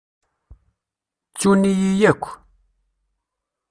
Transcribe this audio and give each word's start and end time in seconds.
Ttun-iyi 1.31 1.91
akk. 2.11 2.23